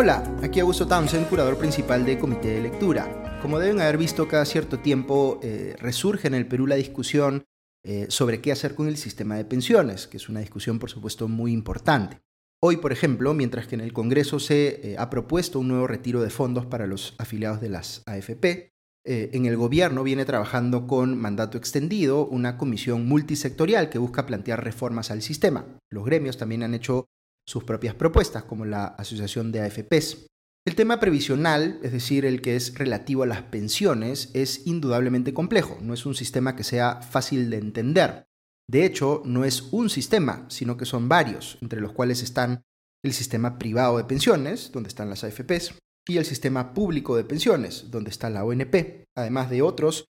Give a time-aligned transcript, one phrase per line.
[0.00, 3.40] Hola, aquí Augusto Townsend, curador principal de Comité de Lectura.
[3.42, 7.42] Como deben haber visto, cada cierto tiempo eh, resurge en el Perú la discusión
[7.84, 11.26] eh, sobre qué hacer con el sistema de pensiones, que es una discusión por supuesto
[11.26, 12.20] muy importante.
[12.62, 16.22] Hoy, por ejemplo, mientras que en el Congreso se eh, ha propuesto un nuevo retiro
[16.22, 18.70] de fondos para los afiliados de las AFP,
[19.04, 25.10] en el gobierno viene trabajando con mandato extendido una comisión multisectorial que busca plantear reformas
[25.10, 25.64] al sistema.
[25.90, 27.08] Los gremios también han hecho
[27.48, 30.26] sus propias propuestas, como la Asociación de AFPs.
[30.66, 35.78] El tema previsional, es decir, el que es relativo a las pensiones, es indudablemente complejo,
[35.80, 38.26] no es un sistema que sea fácil de entender.
[38.70, 42.64] De hecho, no es un sistema, sino que son varios, entre los cuales están
[43.02, 45.72] el sistema privado de pensiones, donde están las AFPs,
[46.06, 50.04] y el sistema público de pensiones, donde está la ONP, además de otros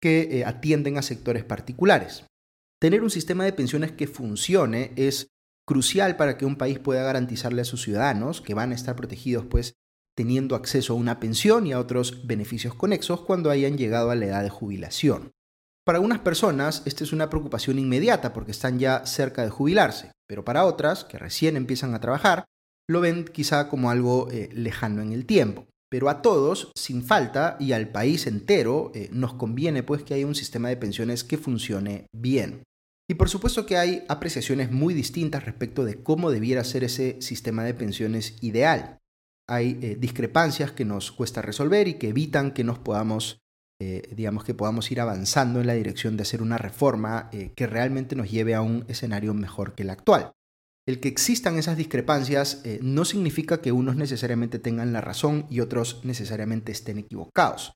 [0.00, 2.24] que eh, atienden a sectores particulares.
[2.80, 5.33] Tener un sistema de pensiones que funcione es
[5.66, 9.46] crucial para que un país pueda garantizarle a sus ciudadanos, que van a estar protegidos
[9.46, 9.74] pues
[10.16, 14.26] teniendo acceso a una pensión y a otros beneficios conexos cuando hayan llegado a la
[14.26, 15.32] edad de jubilación.
[15.84, 20.44] Para algunas personas esta es una preocupación inmediata porque están ya cerca de jubilarse, pero
[20.44, 22.44] para otras, que recién empiezan a trabajar,
[22.88, 25.66] lo ven quizá como algo eh, lejano en el tiempo.
[25.90, 30.26] Pero a todos, sin falta, y al país entero, eh, nos conviene pues que haya
[30.26, 32.62] un sistema de pensiones que funcione bien.
[33.08, 37.62] Y por supuesto que hay apreciaciones muy distintas respecto de cómo debiera ser ese sistema
[37.64, 39.00] de pensiones ideal.
[39.46, 43.42] Hay eh, discrepancias que nos cuesta resolver y que evitan que nos podamos,
[43.78, 47.66] eh, digamos, que podamos ir avanzando en la dirección de hacer una reforma eh, que
[47.66, 50.32] realmente nos lleve a un escenario mejor que el actual.
[50.86, 56.02] El que existan esas discrepancias no significa que unos necesariamente tengan la razón y otros
[56.04, 57.72] necesariamente estén equivocados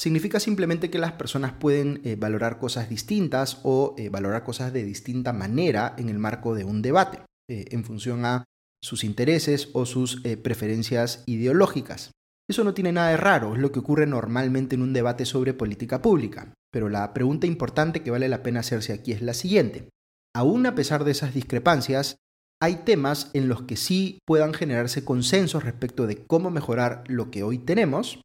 [0.00, 4.82] significa simplemente que las personas pueden eh, valorar cosas distintas o eh, valorar cosas de
[4.82, 7.18] distinta manera en el marco de un debate,
[7.50, 8.44] eh, en función a
[8.82, 12.12] sus intereses o sus preferencias ideológicas.
[12.48, 15.52] Eso no tiene nada de raro, es lo que ocurre normalmente en un debate sobre
[15.52, 16.54] política pública.
[16.72, 19.90] Pero la pregunta importante que vale la pena hacerse aquí es la siguiente.
[20.34, 22.16] Aún a pesar de esas discrepancias,
[22.58, 27.42] hay temas en los que sí puedan generarse consensos respecto de cómo mejorar lo que
[27.42, 28.22] hoy tenemos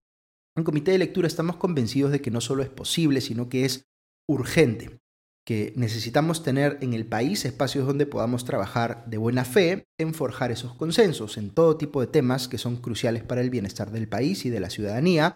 [0.56, 3.88] en comité de lectura estamos convencidos de que no solo es posible, sino que es
[4.28, 5.00] urgente,
[5.46, 10.52] que necesitamos tener en el país espacios donde podamos trabajar de buena fe en forjar
[10.52, 14.46] esos consensos en todo tipo de temas que son cruciales para el bienestar del país
[14.46, 15.36] y de la ciudadanía,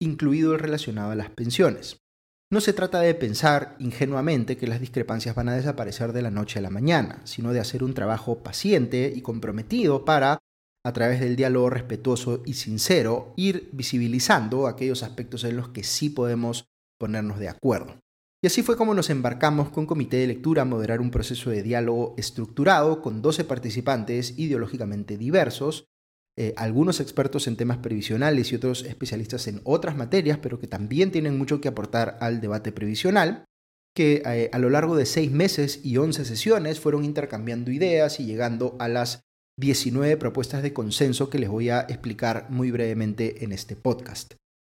[0.00, 1.98] incluido el relacionado a las pensiones.
[2.50, 6.58] No se trata de pensar ingenuamente que las discrepancias van a desaparecer de la noche
[6.58, 10.38] a la mañana, sino de hacer un trabajo paciente y comprometido para
[10.84, 16.10] a través del diálogo respetuoso y sincero, ir visibilizando aquellos aspectos en los que sí
[16.10, 16.66] podemos
[16.98, 18.00] ponernos de acuerdo.
[18.42, 21.62] Y así fue como nos embarcamos con Comité de Lectura a moderar un proceso de
[21.62, 25.86] diálogo estructurado con 12 participantes ideológicamente diversos,
[26.36, 31.10] eh, algunos expertos en temas previsionales y otros especialistas en otras materias, pero que también
[31.10, 33.44] tienen mucho que aportar al debate previsional,
[33.92, 38.26] que eh, a lo largo de seis meses y 11 sesiones fueron intercambiando ideas y
[38.26, 39.27] llegando a las
[39.58, 44.34] 19 propuestas de consenso que les voy a explicar muy brevemente en este podcast.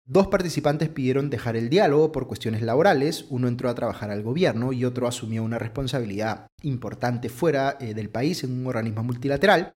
[0.07, 4.73] Dos participantes pidieron dejar el diálogo por cuestiones laborales, uno entró a trabajar al gobierno
[4.73, 9.73] y otro asumió una responsabilidad importante fuera eh, del país en un organismo multilateral.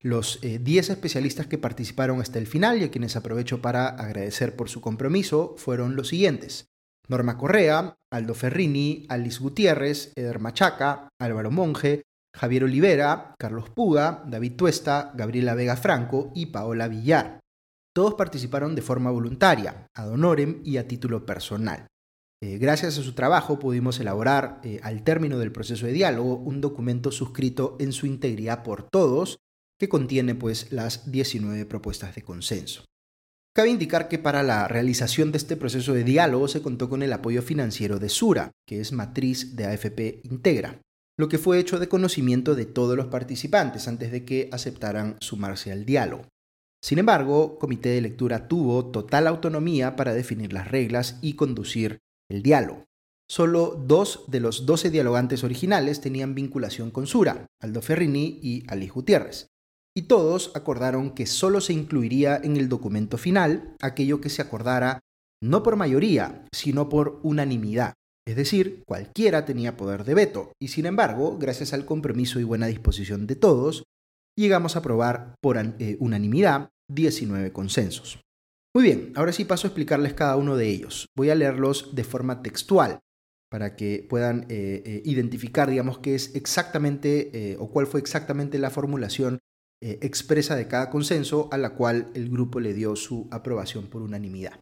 [0.00, 4.54] Los 10 eh, especialistas que participaron hasta el final y a quienes aprovecho para agradecer
[4.54, 6.68] por su compromiso fueron los siguientes.
[7.08, 12.04] Norma Correa, Aldo Ferrini, Alice Gutiérrez, Eder Machaca, Álvaro Monge,
[12.34, 17.40] Javier Olivera, Carlos Puga, David Tuesta, Gabriela Vega Franco y Paola Villar.
[17.94, 21.86] Todos participaron de forma voluntaria, ad honorem y a título personal.
[22.42, 26.60] Eh, gracias a su trabajo pudimos elaborar, eh, al término del proceso de diálogo, un
[26.60, 29.38] documento suscrito en su integridad por todos,
[29.78, 32.84] que contiene pues las 19 propuestas de consenso.
[33.54, 37.12] Cabe indicar que para la realización de este proceso de diálogo se contó con el
[37.12, 40.80] apoyo financiero de Sura, que es matriz de AFP Integra,
[41.16, 45.70] lo que fue hecho de conocimiento de todos los participantes antes de que aceptaran sumarse
[45.70, 46.26] al diálogo.
[46.82, 52.42] Sin embargo, Comité de Lectura tuvo total autonomía para definir las reglas y conducir el
[52.42, 52.84] diálogo.
[53.26, 58.88] Solo dos de los doce dialogantes originales tenían vinculación con Sura, Aldo Ferrini y Ali
[58.88, 59.48] Gutiérrez,
[59.96, 65.00] y todos acordaron que solo se incluiría en el documento final aquello que se acordara
[65.42, 67.94] no por mayoría, sino por unanimidad.
[68.26, 72.66] Es decir, cualquiera tenía poder de veto, y sin embargo, gracias al compromiso y buena
[72.66, 73.84] disposición de todos,
[74.36, 78.20] llegamos a aprobar por eh, unanimidad 19 consensos.
[78.74, 81.06] Muy bien, ahora sí paso a explicarles cada uno de ellos.
[81.16, 82.98] Voy a leerlos de forma textual
[83.50, 88.70] para que puedan eh, eh, identificar, digamos, qué es exactamente o cuál fue exactamente la
[88.70, 89.38] formulación
[89.80, 94.58] expresa de cada consenso a la cual el grupo le dio su aprobación por unanimidad.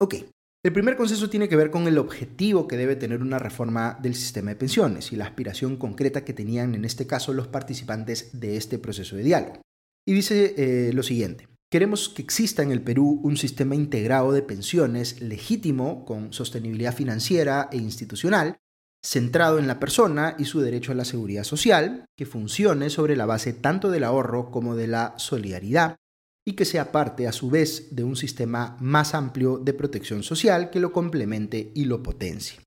[0.00, 0.14] Ok,
[0.62, 4.14] el primer consenso tiene que ver con el objetivo que debe tener una reforma del
[4.14, 8.58] sistema de pensiones y la aspiración concreta que tenían en este caso los participantes de
[8.58, 9.62] este proceso de diálogo.
[10.06, 14.42] Y dice eh, lo siguiente, queremos que exista en el Perú un sistema integrado de
[14.42, 18.58] pensiones legítimo, con sostenibilidad financiera e institucional,
[19.02, 23.24] centrado en la persona y su derecho a la seguridad social, que funcione sobre la
[23.24, 25.96] base tanto del ahorro como de la solidaridad
[26.46, 30.70] y que sea parte a su vez de un sistema más amplio de protección social
[30.70, 32.60] que lo complemente y lo potencie.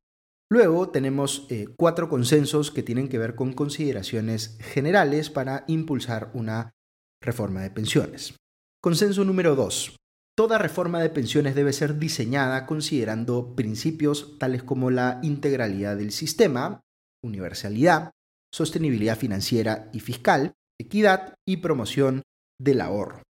[0.49, 6.75] Luego tenemos eh, cuatro consensos que tienen que ver con consideraciones generales para impulsar una
[7.21, 8.35] reforma de pensiones.
[8.81, 9.95] Consenso número 2.
[10.35, 16.81] Toda reforma de pensiones debe ser diseñada considerando principios tales como la integralidad del sistema,
[17.23, 18.11] universalidad,
[18.53, 22.23] sostenibilidad financiera y fiscal, equidad y promoción
[22.59, 23.21] del ahorro.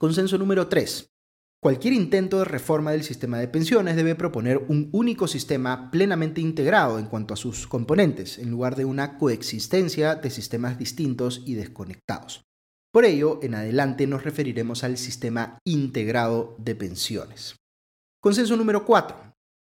[0.00, 1.10] Consenso número 3.
[1.62, 6.98] Cualquier intento de reforma del sistema de pensiones debe proponer un único sistema plenamente integrado
[6.98, 12.46] en cuanto a sus componentes, en lugar de una coexistencia de sistemas distintos y desconectados.
[12.90, 17.56] Por ello, en adelante nos referiremos al sistema integrado de pensiones.
[18.22, 19.29] Consenso número 4.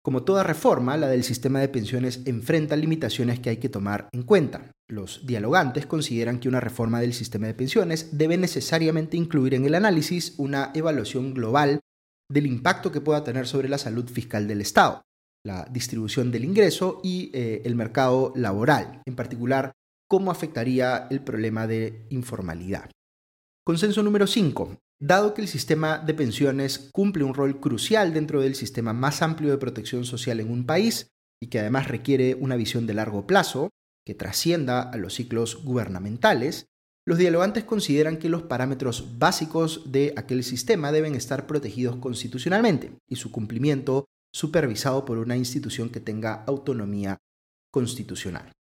[0.09, 4.23] Como toda reforma, la del sistema de pensiones enfrenta limitaciones que hay que tomar en
[4.23, 4.73] cuenta.
[4.89, 9.75] Los dialogantes consideran que una reforma del sistema de pensiones debe necesariamente incluir en el
[9.75, 11.81] análisis una evaluación global
[12.33, 15.03] del impacto que pueda tener sobre la salud fiscal del Estado,
[15.45, 19.73] la distribución del ingreso y eh, el mercado laboral, en particular
[20.09, 22.91] cómo afectaría el problema de informalidad.
[23.63, 24.75] Consenso número 5.
[25.01, 29.51] Dado que el sistema de pensiones cumple un rol crucial dentro del sistema más amplio
[29.51, 33.71] de protección social en un país y que además requiere una visión de largo plazo
[34.05, 36.67] que trascienda a los ciclos gubernamentales,
[37.07, 43.17] los dialogantes consideran que los parámetros básicos de aquel sistema deben estar protegidos constitucionalmente y
[43.17, 47.19] su cumplimiento supervisado por una institución que tenga autonomía
[47.71, 48.53] constitucional.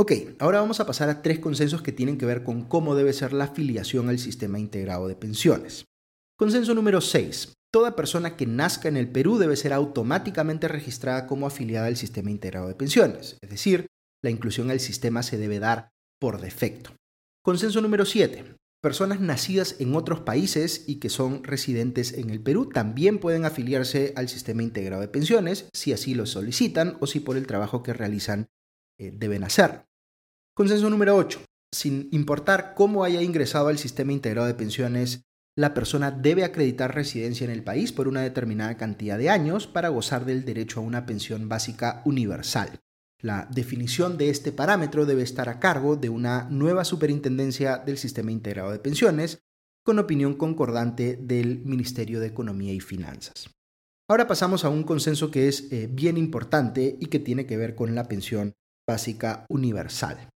[0.00, 3.12] Ok, ahora vamos a pasar a tres consensos que tienen que ver con cómo debe
[3.12, 5.86] ser la afiliación al sistema integrado de pensiones.
[6.38, 7.54] Consenso número 6.
[7.72, 12.30] Toda persona que nazca en el Perú debe ser automáticamente registrada como afiliada al sistema
[12.30, 13.88] integrado de pensiones, es decir,
[14.22, 15.88] la inclusión al sistema se debe dar
[16.20, 16.92] por defecto.
[17.42, 18.54] Consenso número 7.
[18.80, 24.12] Personas nacidas en otros países y que son residentes en el Perú también pueden afiliarse
[24.14, 27.92] al sistema integrado de pensiones si así lo solicitan o si por el trabajo que
[27.92, 28.46] realizan
[28.98, 29.86] eh, deben hacer.
[30.54, 31.40] Consenso número 8.
[31.72, 35.22] Sin importar cómo haya ingresado al sistema integrado de pensiones,
[35.56, 39.88] la persona debe acreditar residencia en el país por una determinada cantidad de años para
[39.88, 42.80] gozar del derecho a una pensión básica universal.
[43.20, 48.30] La definición de este parámetro debe estar a cargo de una nueva superintendencia del sistema
[48.30, 49.42] integrado de pensiones,
[49.84, 53.50] con opinión concordante del Ministerio de Economía y Finanzas.
[54.08, 57.74] Ahora pasamos a un consenso que es eh, bien importante y que tiene que ver
[57.74, 58.54] con la pensión
[58.88, 60.30] básica universal.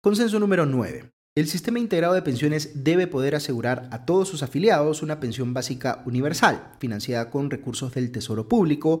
[0.00, 1.10] Consenso número 9.
[1.36, 6.02] El sistema integrado de pensiones debe poder asegurar a todos sus afiliados una pensión básica
[6.06, 9.00] universal, financiada con recursos del Tesoro Público,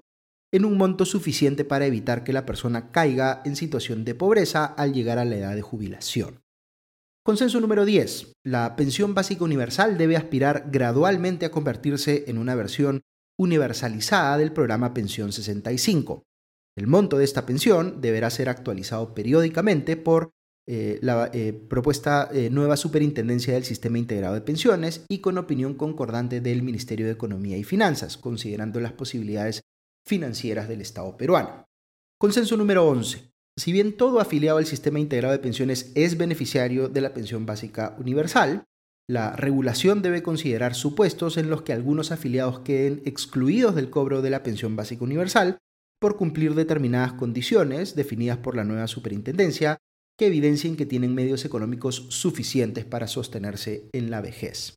[0.52, 4.92] en un monto suficiente para evitar que la persona caiga en situación de pobreza al
[4.92, 6.40] llegar a la edad de jubilación.
[7.24, 8.32] Consenso número 10.
[8.44, 13.02] La pensión básica universal debe aspirar gradualmente a convertirse en una versión
[13.38, 16.24] universalizada del programa Pensión 65.
[16.76, 20.32] El monto de esta pensión deberá ser actualizado periódicamente por
[20.66, 25.74] eh, la eh, propuesta eh, nueva superintendencia del sistema integrado de pensiones y con opinión
[25.74, 29.62] concordante del Ministerio de Economía y Finanzas, considerando las posibilidades
[30.06, 31.66] financieras del Estado peruano.
[32.18, 33.32] Consenso número 11.
[33.58, 37.96] Si bien todo afiliado al sistema integrado de pensiones es beneficiario de la pensión básica
[37.98, 38.64] universal,
[39.08, 44.30] la regulación debe considerar supuestos en los que algunos afiliados queden excluidos del cobro de
[44.30, 45.58] la pensión básica universal
[46.02, 49.78] por cumplir determinadas condiciones definidas por la nueva superintendencia
[50.18, 54.74] que evidencien que tienen medios económicos suficientes para sostenerse en la vejez.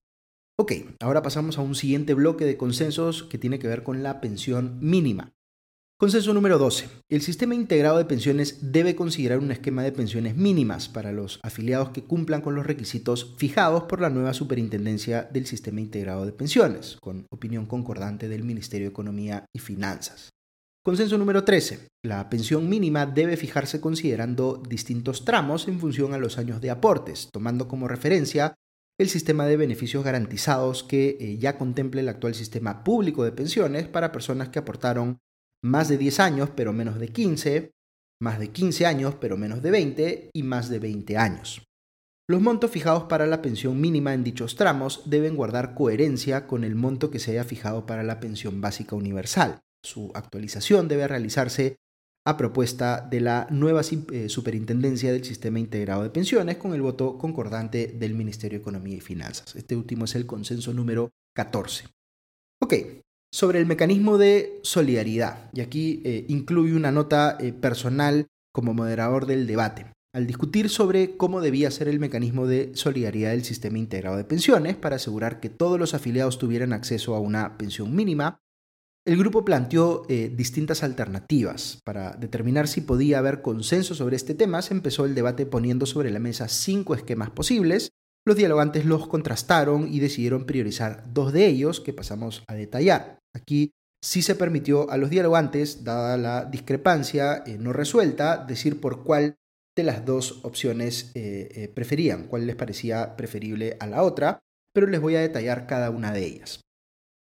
[0.58, 4.22] Ok, ahora pasamos a un siguiente bloque de consensos que tiene que ver con la
[4.22, 5.34] pensión mínima.
[5.98, 6.90] Consenso número 12.
[7.10, 11.90] El sistema integrado de pensiones debe considerar un esquema de pensiones mínimas para los afiliados
[11.90, 16.98] que cumplan con los requisitos fijados por la nueva Superintendencia del Sistema Integrado de Pensiones,
[17.02, 20.35] con opinión concordante del Ministerio de Economía y Finanzas.
[20.86, 21.88] Consenso número 13.
[22.04, 27.30] La pensión mínima debe fijarse considerando distintos tramos en función a los años de aportes,
[27.34, 28.54] tomando como referencia
[29.00, 33.88] el sistema de beneficios garantizados que eh, ya contemple el actual sistema público de pensiones
[33.88, 35.18] para personas que aportaron
[35.64, 37.72] más de 10 años pero menos de 15,
[38.22, 41.64] más de 15 años pero menos de 20 y más de 20 años.
[42.30, 46.76] Los montos fijados para la pensión mínima en dichos tramos deben guardar coherencia con el
[46.76, 49.62] monto que se haya fijado para la pensión básica universal.
[49.86, 51.78] Su actualización debe realizarse
[52.28, 57.20] a propuesta de la nueva eh, Superintendencia del Sistema Integrado de Pensiones con el voto
[57.20, 59.56] concordante del Ministerio de Economía y Finanzas.
[59.56, 61.86] Este último es el consenso número 14.
[62.64, 62.74] Ok,
[63.32, 69.28] sobre el mecanismo de solidaridad, y aquí eh, incluye una nota eh, personal como moderador
[69.28, 74.18] del debate, al discutir sobre cómo debía ser el mecanismo de solidaridad del sistema integrado
[74.18, 78.40] de pensiones para asegurar que todos los afiliados tuvieran acceso a una pensión mínima,
[79.06, 81.80] el grupo planteó eh, distintas alternativas.
[81.84, 86.10] Para determinar si podía haber consenso sobre este tema, se empezó el debate poniendo sobre
[86.10, 87.92] la mesa cinco esquemas posibles.
[88.26, 93.20] Los dialogantes los contrastaron y decidieron priorizar dos de ellos que pasamos a detallar.
[93.36, 99.04] Aquí sí se permitió a los dialogantes, dada la discrepancia eh, no resuelta, decir por
[99.04, 99.36] cuál
[99.76, 104.40] de las dos opciones eh, preferían, cuál les parecía preferible a la otra,
[104.74, 106.65] pero les voy a detallar cada una de ellas.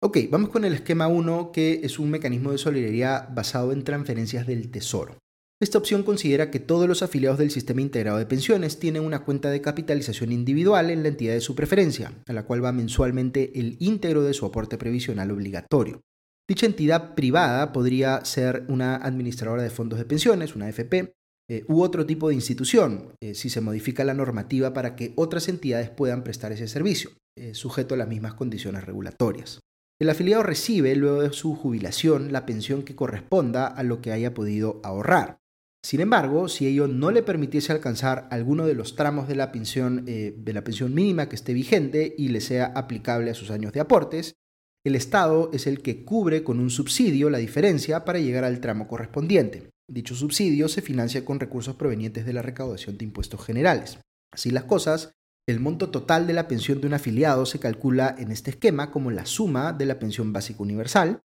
[0.00, 4.46] Ok, vamos con el esquema 1, que es un mecanismo de solidaridad basado en transferencias
[4.46, 5.18] del Tesoro.
[5.60, 9.50] Esta opción considera que todos los afiliados del sistema integrado de pensiones tienen una cuenta
[9.50, 13.76] de capitalización individual en la entidad de su preferencia, a la cual va mensualmente el
[13.80, 16.00] íntegro de su aporte previsional obligatorio.
[16.48, 21.12] Dicha entidad privada podría ser una administradora de fondos de pensiones, una AFP,
[21.50, 25.48] eh, u otro tipo de institución, eh, si se modifica la normativa para que otras
[25.48, 29.58] entidades puedan prestar ese servicio, eh, sujeto a las mismas condiciones regulatorias.
[30.00, 34.32] El afiliado recibe, luego de su jubilación, la pensión que corresponda a lo que haya
[34.32, 35.40] podido ahorrar.
[35.84, 40.04] Sin embargo, si ello no le permitiese alcanzar alguno de los tramos de la pensión,
[40.04, 43.80] de la pensión mínima que esté vigente y le sea aplicable a sus años de
[43.80, 44.36] aportes,
[44.84, 48.86] el Estado es el que cubre con un subsidio la diferencia para llegar al tramo
[48.86, 49.70] correspondiente.
[49.90, 53.98] Dicho subsidio se financia con recursos provenientes de la recaudación de impuestos generales.
[54.32, 55.12] Así las cosas,
[55.48, 59.10] el monto total de la pensión de un afiliado se calcula en este esquema como
[59.10, 61.22] la suma de la pensión básica universal,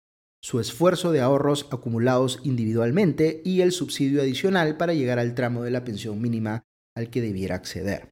[0.41, 5.69] su esfuerzo de ahorros acumulados individualmente y el subsidio adicional para llegar al tramo de
[5.69, 6.63] la pensión mínima
[6.95, 8.09] al que debiera acceder.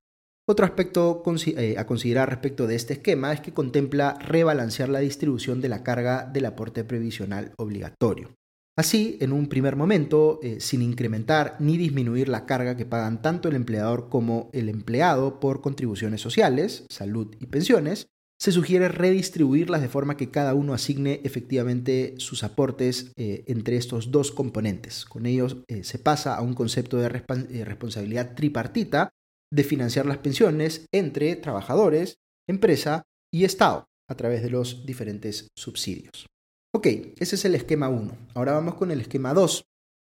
[0.47, 1.23] Otro aspecto
[1.57, 5.81] eh, a considerar respecto de este esquema es que contempla rebalancear la distribución de la
[5.81, 8.35] carga del aporte previsional obligatorio.
[8.77, 13.47] Así, en un primer momento, eh, sin incrementar ni disminuir la carga que pagan tanto
[13.47, 19.87] el empleador como el empleado por contribuciones sociales, salud y pensiones, se sugiere redistribuirlas de
[19.87, 25.05] forma que cada uno asigne efectivamente sus aportes eh, entre estos dos componentes.
[25.05, 29.09] Con ellos se pasa a un concepto de responsabilidad tripartita
[29.53, 33.03] de financiar las pensiones entre trabajadores, empresa
[33.33, 36.27] y Estado a través de los diferentes subsidios.
[36.75, 36.87] Ok,
[37.19, 38.17] ese es el esquema 1.
[38.33, 39.63] Ahora vamos con el esquema 2,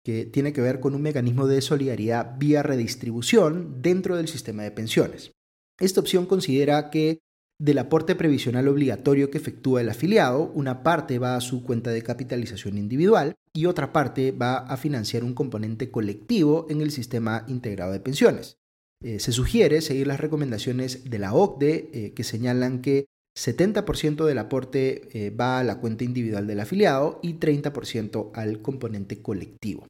[0.05, 4.69] que tiene que ver con un mecanismo de solidaridad vía redistribución dentro del sistema de
[4.69, 5.31] pensiones.
[5.79, 7.17] Esta opción considera que
[7.59, 12.03] del aporte previsional obligatorio que efectúa el afiliado, una parte va a su cuenta de
[12.03, 17.91] capitalización individual y otra parte va a financiar un componente colectivo en el sistema integrado
[17.91, 18.59] de pensiones.
[19.03, 24.37] Eh, se sugiere seguir las recomendaciones de la OCDE eh, que señalan que 70% del
[24.37, 29.87] aporte eh, va a la cuenta individual del afiliado y 30% al componente colectivo.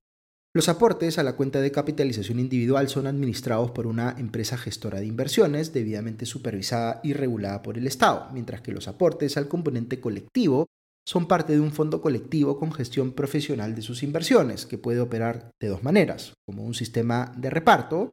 [0.54, 5.06] Los aportes a la cuenta de capitalización individual son administrados por una empresa gestora de
[5.06, 10.68] inversiones debidamente supervisada y regulada por el Estado, mientras que los aportes al componente colectivo
[11.08, 15.52] son parte de un fondo colectivo con gestión profesional de sus inversiones, que puede operar
[15.60, 18.12] de dos maneras, como un sistema de reparto,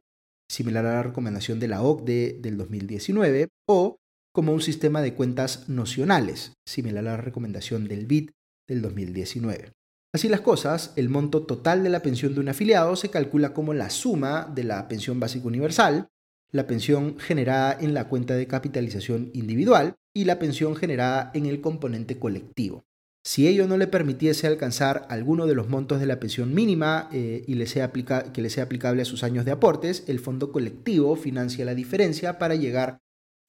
[0.49, 3.97] similar a la recomendación de la OCDE del 2019, o
[4.39, 8.29] como un sistema de cuentas nocionales, similar a la recomendación del BID
[8.69, 9.73] del 2019.
[10.13, 13.73] Así las cosas, el monto total de la pensión de un afiliado se calcula como
[13.73, 16.07] la suma de la pensión básica universal,
[16.53, 21.59] la pensión generada en la cuenta de capitalización individual y la pensión generada en el
[21.59, 22.85] componente colectivo.
[23.21, 27.43] Si ello no le permitiese alcanzar alguno de los montos de la pensión mínima eh,
[27.45, 31.65] y sea que le sea aplicable a sus años de aportes, el fondo colectivo financia
[31.65, 32.99] la diferencia para llegar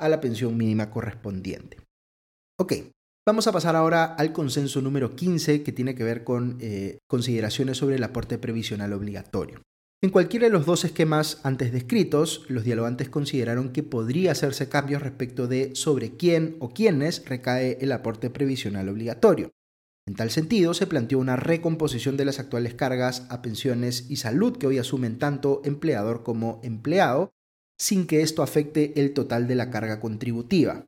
[0.00, 1.78] a la pensión mínima correspondiente.
[2.59, 2.75] Ok,
[3.26, 7.78] vamos a pasar ahora al consenso número 15 que tiene que ver con eh, consideraciones
[7.78, 9.62] sobre el aporte previsional obligatorio.
[10.02, 15.02] En cualquiera de los dos esquemas antes descritos, los dialogantes consideraron que podría hacerse cambios
[15.02, 19.50] respecto de sobre quién o quiénes recae el aporte previsional obligatorio.
[20.09, 24.57] En tal sentido, se planteó una recomposición de las actuales cargas a pensiones y salud
[24.57, 27.33] que hoy asumen tanto empleador como empleado,
[27.80, 30.84] sin que esto afecte el total de la carga contributiva.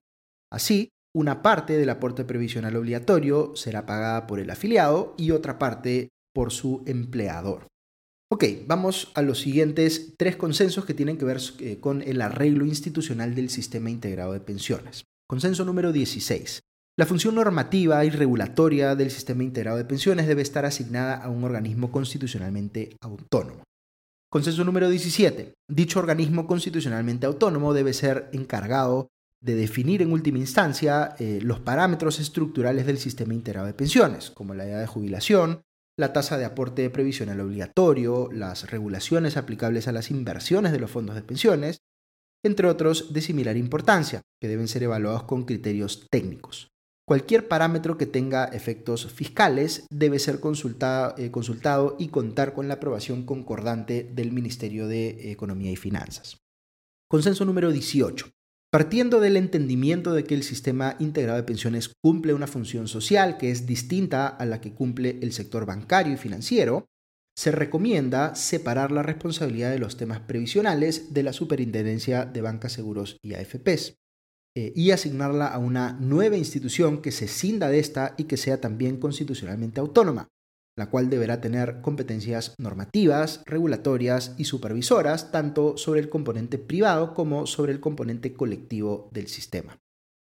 [0.50, 6.10] Así, una parte del aporte previsional obligatorio será pagada por el afiliado y otra parte
[6.34, 7.66] por su empleador.
[8.30, 12.66] Ok, vamos a los siguientes tres consensos que tienen que ver eh, con el arreglo
[12.66, 15.04] institucional del sistema integrado de pensiones.
[15.26, 16.60] Consenso número 16.
[16.98, 21.44] La función normativa y regulatoria del sistema integrado de pensiones debe estar asignada a un
[21.44, 23.62] organismo constitucionalmente autónomo.
[24.32, 25.52] Consenso número 17.
[25.68, 29.10] Dicho organismo constitucionalmente autónomo debe ser encargado
[29.42, 34.54] de definir en última instancia eh, los parámetros estructurales del sistema integrado de pensiones, como
[34.54, 35.60] la edad de jubilación,
[35.98, 41.14] la tasa de aporte previsional obligatorio, las regulaciones aplicables a las inversiones de los fondos
[41.14, 41.82] de pensiones,
[42.42, 46.71] entre otros de similar importancia, que deben ser evaluados con criterios técnicos.
[47.12, 53.26] Cualquier parámetro que tenga efectos fiscales debe ser eh, consultado y contar con la aprobación
[53.26, 56.38] concordante del Ministerio de Economía y Finanzas.
[57.10, 58.30] Consenso número 18.
[58.70, 63.50] Partiendo del entendimiento de que el sistema integrado de pensiones cumple una función social que
[63.50, 66.86] es distinta a la que cumple el sector bancario y financiero,
[67.36, 73.18] se recomienda separar la responsabilidad de los temas previsionales de la Superintendencia de Bancas, Seguros
[73.20, 73.98] y AFPs
[74.54, 78.60] eh, y asignarla a una nueva institución que se cinda de esta y que sea
[78.60, 80.28] también constitucionalmente autónoma,
[80.76, 87.46] la cual deberá tener competencias normativas, regulatorias y supervisoras, tanto sobre el componente privado como
[87.46, 89.78] sobre el componente colectivo del sistema.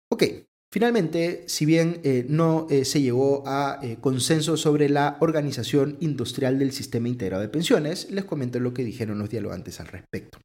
[0.09, 0.23] Ok,
[0.71, 6.71] finalmente, si bien eh, no eh, se llegó a consenso sobre la organización industrial del
[6.71, 10.39] sistema integrado de pensiones, les comento lo que dijeron los dialogantes al respecto.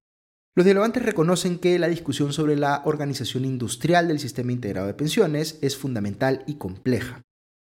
[0.57, 5.59] Los dialogantes reconocen que la discusión sobre la organización industrial del sistema integrado de pensiones
[5.63, 7.23] es fundamental y compleja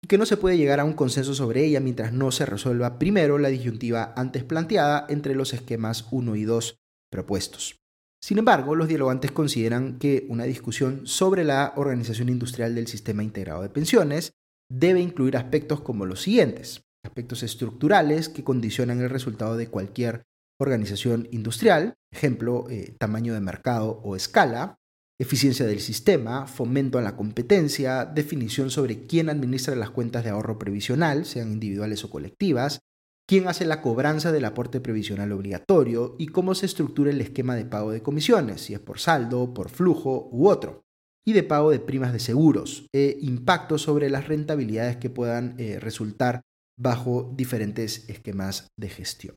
[0.01, 2.97] y que no se puede llegar a un consenso sobre ella mientras no se resuelva
[2.97, 6.77] primero la disyuntiva antes planteada entre los esquemas 1 y 2
[7.11, 7.75] propuestos.
[8.21, 13.61] Sin embargo, los dialogantes consideran que una discusión sobre la organización industrial del sistema integrado
[13.61, 14.33] de pensiones
[14.71, 20.23] debe incluir aspectos como los siguientes, aspectos estructurales que condicionan el resultado de cualquier
[20.59, 24.75] organización industrial, ejemplo, eh, tamaño de mercado o escala,
[25.19, 30.57] eficiencia del sistema, fomento a la competencia, definición sobre quién administra las cuentas de ahorro
[30.57, 32.79] previsional, sean individuales o colectivas,
[33.27, 37.65] quién hace la cobranza del aporte previsional obligatorio y cómo se estructura el esquema de
[37.65, 40.83] pago de comisiones, si es por saldo, por flujo u otro,
[41.27, 45.79] y de pago de primas de seguros, e impacto sobre las rentabilidades que puedan eh,
[45.79, 46.41] resultar
[46.77, 49.35] bajo diferentes esquemas de gestión.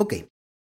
[0.00, 0.14] Ok,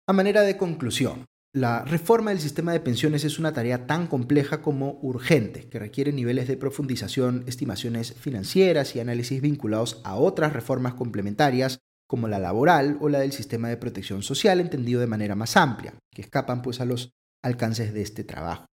[0.09, 4.63] a manera de conclusión, la reforma del sistema de pensiones es una tarea tan compleja
[4.63, 10.95] como urgente, que requiere niveles de profundización, estimaciones financieras y análisis vinculados a otras reformas
[10.95, 15.57] complementarias como la laboral o la del sistema de protección social entendido de manera más
[15.57, 17.13] amplia, que escapan pues a los
[17.43, 18.67] alcances de este trabajo.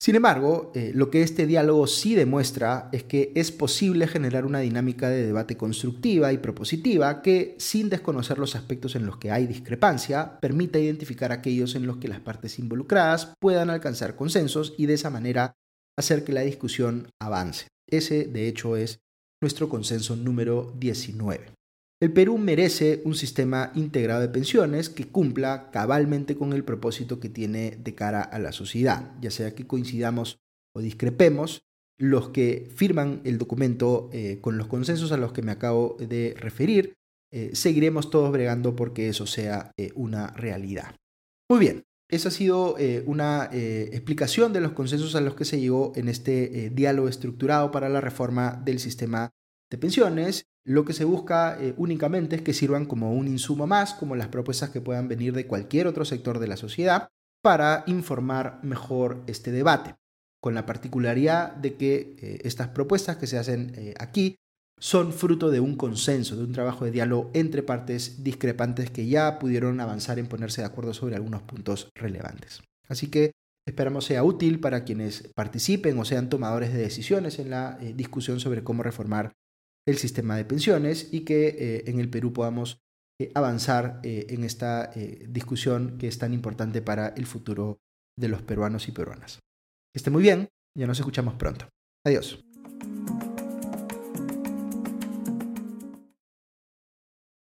[0.00, 4.60] Sin embargo, eh, lo que este diálogo sí demuestra es que es posible generar una
[4.60, 9.48] dinámica de debate constructiva y propositiva que, sin desconocer los aspectos en los que hay
[9.48, 14.94] discrepancia, permita identificar aquellos en los que las partes involucradas puedan alcanzar consensos y de
[14.94, 15.54] esa manera
[15.98, 17.66] hacer que la discusión avance.
[17.90, 19.00] Ese, de hecho, es
[19.42, 21.57] nuestro consenso número 19.
[22.00, 27.28] El Perú merece un sistema integrado de pensiones que cumpla cabalmente con el propósito que
[27.28, 30.38] tiene de cara a la sociedad, ya sea que coincidamos
[30.76, 31.62] o discrepemos.
[32.00, 36.36] Los que firman el documento eh, con los consensos a los que me acabo de
[36.38, 36.94] referir,
[37.32, 40.94] eh, seguiremos todos bregando porque eso sea eh, una realidad.
[41.50, 45.92] Muy bien, esa ha sido una explicación de los consensos a los que se llegó
[45.96, 49.30] en este diálogo estructurado para la reforma del sistema
[49.70, 53.94] de pensiones, lo que se busca eh, únicamente es que sirvan como un insumo más,
[53.94, 57.08] como las propuestas que puedan venir de cualquier otro sector de la sociedad,
[57.42, 59.94] para informar mejor este debate,
[60.42, 64.36] con la particularidad de que eh, estas propuestas que se hacen eh, aquí
[64.78, 69.38] son fruto de un consenso, de un trabajo de diálogo entre partes discrepantes que ya
[69.38, 72.60] pudieron avanzar en ponerse de acuerdo sobre algunos puntos relevantes.
[72.88, 73.32] Así que
[73.66, 78.62] esperamos sea útil para quienes participen o sean tomadores de decisiones en la discusión sobre
[78.62, 79.32] cómo reformar
[79.88, 82.78] el sistema de pensiones y que eh, en el Perú podamos
[83.18, 84.90] eh, avanzar eh, en esta
[85.26, 87.80] discusión que es tan importante para el futuro
[88.16, 89.40] de los peruanos y peruanas.
[89.92, 91.68] Que esté muy bien, ya nos escuchamos pronto.
[92.04, 92.38] Adiós.